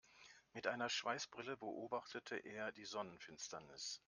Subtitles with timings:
[0.53, 3.99] Mit einer Schweißbrille beobachtete er die Sonnenfinsternis.